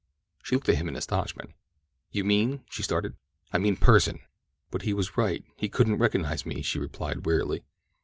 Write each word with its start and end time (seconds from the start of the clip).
She 0.41 0.55
looked 0.55 0.67
at 0.67 0.77
him 0.77 0.87
in 0.87 0.95
astonishment. 0.95 1.51
"You 2.09 2.23
mean—" 2.23 2.63
she 2.71 2.81
started. 2.81 3.17
"I 3.53 3.59
mean 3.59 3.75
Pursen." 3.77 4.21
"But 4.71 4.81
he 4.81 4.93
was 4.95 5.15
right—he 5.15 5.69
couldn't 5.69 5.99
recognize 5.99 6.43
me," 6.43 6.63
she 6.63 6.79
replied 6.79 7.27
wearily. 7.27 7.61